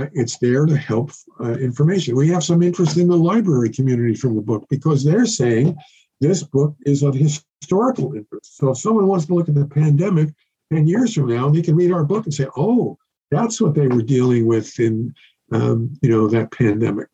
[0.00, 2.16] Uh, it's there to help uh, information.
[2.16, 5.76] We have some interest in the library community from the book because they're saying
[6.20, 8.56] this book is of historical interest.
[8.56, 10.30] So if someone wants to look at the pandemic
[10.72, 12.96] 10 years from now, they can read our book and say, oh,
[13.30, 15.14] that's what they were dealing with in
[15.52, 17.08] um, you know that pandemic.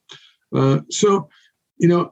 [0.55, 1.29] Uh, so,
[1.79, 2.11] you know,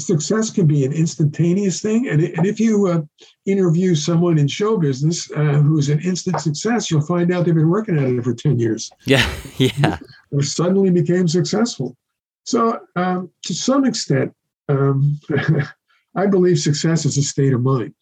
[0.00, 2.08] success can be an instantaneous thing.
[2.08, 3.02] And, and if you uh,
[3.46, 7.68] interview someone in show business uh, who's an instant success, you'll find out they've been
[7.68, 8.90] working at it for 10 years.
[9.06, 9.28] Yeah.
[9.56, 9.98] Yeah.
[10.30, 11.96] Or suddenly became successful.
[12.44, 14.32] So, um, to some extent,
[14.68, 15.18] um,
[16.14, 17.94] I believe success is a state of mind.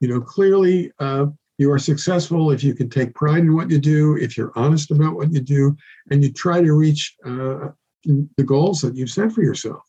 [0.00, 1.26] You know, clearly, uh,
[1.58, 4.90] you are successful if you can take pride in what you do, if you're honest
[4.90, 5.76] about what you do,
[6.10, 7.68] and you try to reach uh,
[8.04, 9.82] the goals that you've set for yourself.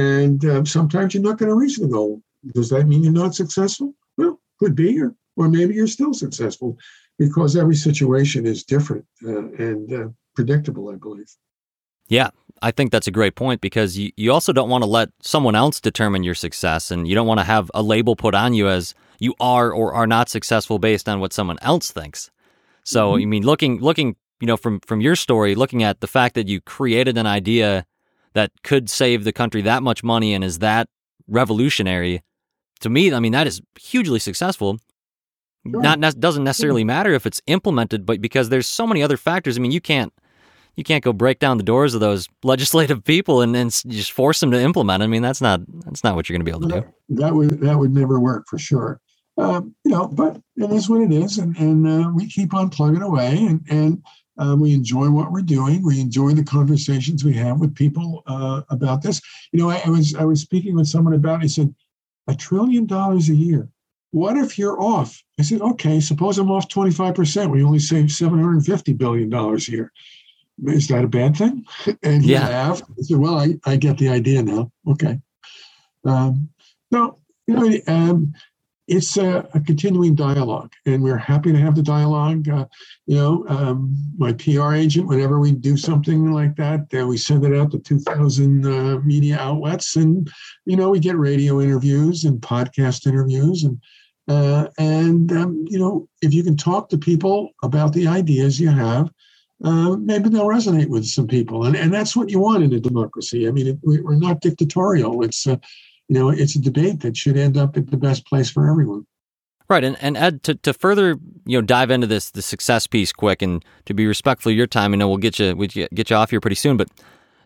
[0.00, 2.22] And um, sometimes you're not going to reach the goal.
[2.54, 3.94] Does that mean you're not successful?
[4.16, 6.78] Well, could be, or, or maybe you're still successful
[7.18, 11.30] because every situation is different uh, and uh, predictable, I believe.
[12.08, 12.30] Yeah,
[12.62, 15.54] I think that's a great point because you, you also don't want to let someone
[15.54, 18.68] else determine your success and you don't want to have a label put on you
[18.68, 22.30] as you are or are not successful based on what someone else thinks.
[22.84, 23.22] So, mm-hmm.
[23.22, 26.48] I mean, looking looking, you know, from from your story, looking at the fact that
[26.48, 27.86] you created an idea
[28.34, 30.88] that could save the country that much money and is that
[31.26, 32.22] revolutionary,
[32.80, 34.78] to me, I mean, that is hugely successful.
[35.70, 35.82] Sure.
[35.82, 39.58] Not ne- doesn't necessarily matter if it's implemented, but because there's so many other factors.
[39.58, 40.12] I mean, you can't
[40.76, 44.40] you can't go break down the doors of those legislative people and, and just force
[44.40, 45.02] them to implement.
[45.02, 47.16] I mean, that's not that's not what you're going to be able to do.
[47.20, 49.00] That would that would never work for sure.
[49.36, 52.68] Um, you know, but it is what it is, and and uh, we keep on
[52.68, 54.02] plugging away, and and
[54.40, 55.82] uh, we enjoy what we're doing.
[55.82, 59.20] We enjoy the conversations we have with people uh, about this.
[59.52, 61.40] You know, I, I, was I was speaking with someone about.
[61.40, 61.74] It, he said,
[62.26, 63.68] a trillion dollars a year.
[64.12, 65.22] What if you're off?
[65.38, 66.00] I said, okay.
[66.00, 67.50] Suppose I'm off 25 percent.
[67.50, 69.92] We only save 750 billion dollars a year.
[70.66, 71.64] Is that a bad thing?
[72.02, 72.48] And he yeah.
[72.48, 72.84] laughed.
[72.98, 74.70] I said, well, I, I get the idea now.
[74.88, 75.20] Okay.
[76.04, 76.48] Um,
[76.90, 78.34] no, you know, um,
[78.90, 82.48] it's a, a, continuing dialogue, and we're happy to have the dialogue.
[82.48, 82.66] Uh,
[83.06, 87.56] you know, um, my PR agent, whenever we do something like that, we send it
[87.56, 90.28] out to 2,000 uh, media outlets, and
[90.66, 93.80] you know, we get radio interviews and podcast interviews, and
[94.26, 98.70] uh, and um, you know, if you can talk to people about the ideas you
[98.70, 99.08] have,
[99.64, 102.80] uh, maybe they'll resonate with some people, and and that's what you want in a
[102.80, 103.46] democracy.
[103.46, 105.22] I mean, it, we're not dictatorial.
[105.22, 105.58] It's uh,
[106.10, 109.06] you know, it's a debate that should end up at the best place for everyone.
[109.68, 113.12] Right, and and Ed, to, to further you know dive into this the success piece
[113.12, 116.10] quick, and to be respectful of your time, you know we'll get you we get
[116.10, 116.76] you off here pretty soon.
[116.76, 116.88] But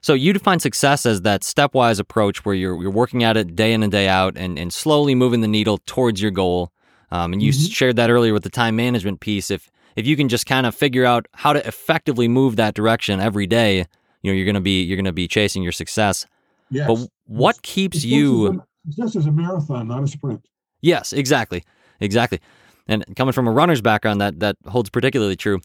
[0.01, 3.75] so you define success as that stepwise approach where you're you're working at it day
[3.75, 6.73] in and day out, and and slowly moving the needle towards your goal.
[7.11, 7.71] Um, and you mm-hmm.
[7.71, 9.51] shared that earlier with the time management piece.
[9.51, 13.21] If if you can just kind of figure out how to effectively move that direction
[13.21, 13.85] every day,
[14.23, 16.25] you know you're gonna be you're gonna be chasing your success.
[16.71, 16.87] Yes.
[16.89, 18.63] But what keeps it's you?
[18.89, 20.47] Just as a marathon, not a sprint.
[20.83, 21.65] Yes, exactly,
[22.01, 22.41] exactly.
[22.87, 25.61] And coming from a runner's background, that that holds particularly true.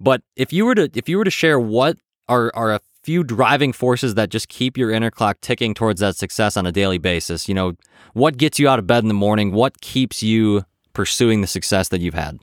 [0.00, 1.96] But if you were to if you were to share what
[2.28, 6.16] are are a few driving forces that just keep your inner clock ticking towards that
[6.16, 7.74] success on a daily basis, you know,
[8.14, 9.52] what gets you out of bed in the morning?
[9.52, 12.40] What keeps you pursuing the success that you've had?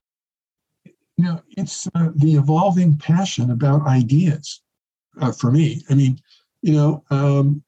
[1.17, 4.61] You know, it's uh, the evolving passion about ideas
[5.21, 5.83] uh, for me.
[5.89, 6.19] I mean,
[6.61, 7.61] you know, um,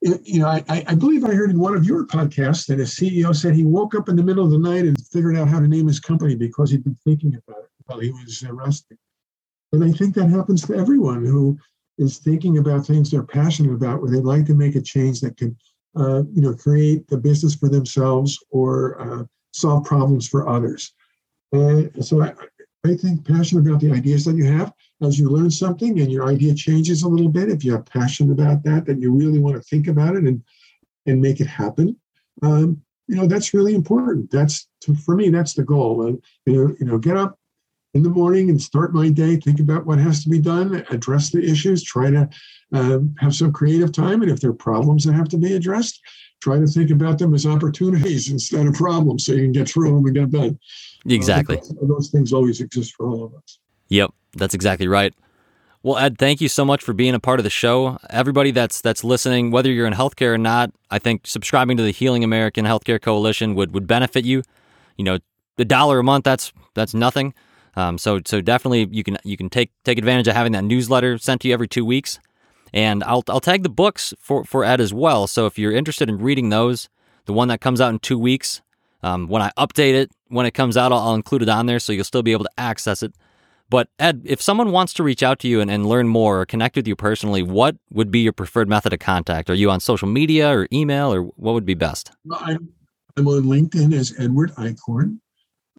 [0.00, 3.34] you know, I, I believe I heard in one of your podcasts that a CEO
[3.36, 5.68] said he woke up in the middle of the night and figured out how to
[5.68, 8.96] name his company because he'd been thinking about it while he was arrested.
[9.72, 11.58] And I think that happens to everyone who
[11.98, 15.36] is thinking about things they're passionate about, where they'd like to make a change that
[15.36, 15.54] could,
[15.96, 20.94] uh, you know, create a business for themselves or uh, solve problems for others.
[21.52, 22.32] And so I,
[22.84, 24.72] I think passionate about the ideas that you have
[25.02, 28.32] as you learn something and your idea changes a little bit, if you have passion
[28.32, 30.42] about that, that you really want to think about it and
[31.06, 31.96] and make it happen,
[32.42, 34.30] um, you know that's really important.
[34.30, 36.06] That's to, for me, that's the goal.
[36.06, 37.39] And you know, you know, get up
[37.94, 39.36] in the morning and start my day.
[39.36, 42.28] Think about what has to be done, address the issues, try to
[42.72, 46.00] um, have some creative time, and if there are problems that have to be addressed,
[46.40, 49.88] try to think about them as opportunities instead of problems, so you can get through
[49.88, 50.58] them and get done.
[51.06, 51.58] Exactly.
[51.58, 53.58] Uh, those things always exist for all of us.
[53.88, 55.12] Yep, that's exactly right.
[55.82, 57.98] Well, Ed, thank you so much for being a part of the show.
[58.10, 61.90] Everybody that's that's listening, whether you're in healthcare or not, I think subscribing to the
[61.90, 64.42] Healing American Healthcare Coalition would would benefit you.
[64.98, 65.18] You know,
[65.56, 67.32] the dollar a month that's that's nothing.
[67.76, 71.18] Um, so so definitely you can you can take take advantage of having that newsletter
[71.18, 72.18] sent to you every two weeks,
[72.72, 75.26] and I'll I'll tag the books for for Ed as well.
[75.26, 76.88] So if you're interested in reading those,
[77.26, 78.60] the one that comes out in two weeks,
[79.02, 81.78] um, when I update it when it comes out, I'll, I'll include it on there
[81.78, 83.14] so you'll still be able to access it.
[83.68, 86.46] But Ed, if someone wants to reach out to you and, and learn more or
[86.46, 89.48] connect with you personally, what would be your preferred method of contact?
[89.48, 92.10] Are you on social media or email, or what would be best?
[92.32, 92.68] I'm,
[93.16, 95.20] I'm on LinkedIn as Edward Eichhorn.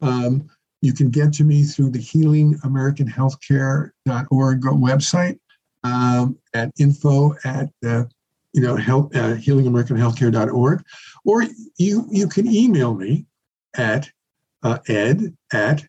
[0.01, 0.49] Um,
[0.81, 5.37] you can get to me through the healingamericanhealthcare.org website
[5.83, 8.05] um, at info at uh,
[8.53, 10.83] you know, help uh, healingamericanhealthcare.org,
[11.23, 11.43] or
[11.77, 13.25] you you can email me
[13.75, 14.09] at
[14.63, 15.85] uh, ed at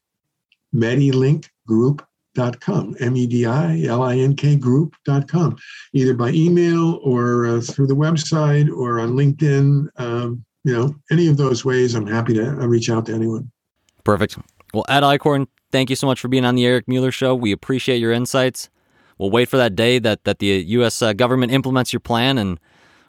[0.74, 5.56] medilinkgroup.com, M-E-D-I-L-I-N-K group.com,
[5.92, 9.88] either by email or uh, through the website or on LinkedIn.
[9.96, 13.50] Um, you know, any of those ways, I'm happy to uh, reach out to anyone.
[14.04, 14.38] Perfect.
[14.72, 17.34] Well, Ed Eichhorn, thank you so much for being on the Eric Mueller Show.
[17.34, 18.70] We appreciate your insights.
[19.18, 21.02] We'll wait for that day that, that the U.S.
[21.02, 22.58] Uh, government implements your plan, and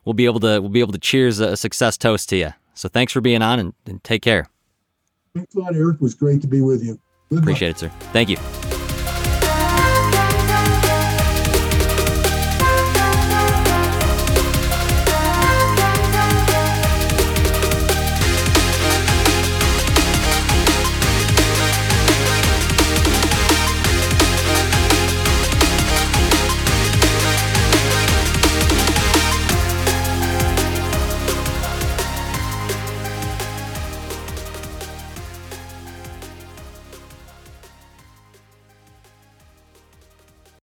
[0.05, 2.49] we'll be able to we'll be able to cheers a success toast to you.
[2.73, 4.47] So thanks for being on, and, and take care.
[5.33, 5.95] Thanks a lot, Eric.
[5.95, 6.99] It was great to be with you.
[7.29, 7.77] Good Appreciate luck.
[7.77, 7.89] it, sir.
[8.11, 8.72] Thank you.